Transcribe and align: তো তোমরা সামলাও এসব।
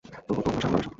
তো 0.05 0.33
তোমরা 0.37 0.61
সামলাও 0.61 0.79
এসব। 0.79 0.89